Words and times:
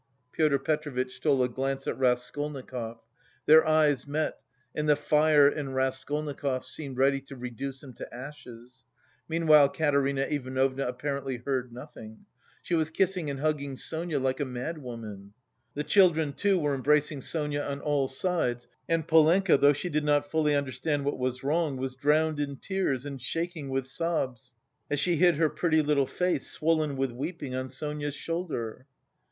Pyotr 0.31 0.57
Petrovitch 0.57 1.15
stole 1.15 1.43
a 1.43 1.47
glance 1.47 1.85
at 1.85 1.95
Raskolnikov. 1.95 2.97
Their 3.45 3.63
eyes 3.67 4.07
met, 4.07 4.39
and 4.73 4.89
the 4.89 4.95
fire 4.95 5.47
in 5.47 5.73
Raskolnikov's 5.75 6.69
seemed 6.71 6.97
ready 6.97 7.21
to 7.21 7.35
reduce 7.35 7.83
him 7.83 7.93
to 7.93 8.11
ashes. 8.11 8.83
Meanwhile 9.29 9.69
Katerina 9.69 10.21
Ivanovna 10.23 10.87
apparently 10.87 11.37
heard 11.37 11.71
nothing. 11.71 12.25
She 12.63 12.73
was 12.73 12.89
kissing 12.89 13.29
and 13.29 13.41
hugging 13.41 13.75
Sonia 13.77 14.17
like 14.19 14.39
a 14.39 14.43
madwoman. 14.45 15.33
The 15.75 15.83
children, 15.83 16.33
too, 16.33 16.57
were 16.57 16.73
embracing 16.73 17.21
Sonia 17.21 17.61
on 17.61 17.79
all 17.79 18.07
sides, 18.07 18.67
and 18.89 19.07
Polenka 19.07 19.55
though 19.55 19.71
she 19.73 19.89
did 19.89 20.03
not 20.03 20.31
fully 20.31 20.55
understand 20.55 21.05
what 21.05 21.19
was 21.19 21.43
wrong 21.43 21.77
was 21.77 21.93
drowned 21.93 22.39
in 22.39 22.55
tears 22.55 23.05
and 23.05 23.21
shaking 23.21 23.69
with 23.69 23.85
sobs, 23.85 24.53
as 24.89 24.99
she 24.99 25.17
hid 25.17 25.35
her 25.35 25.47
pretty 25.47 25.83
little 25.83 26.07
face, 26.07 26.49
swollen 26.49 26.97
with 26.97 27.11
weeping, 27.11 27.53
on 27.53 27.69
Sonia's 27.69 28.15
shoulder. 28.15 28.87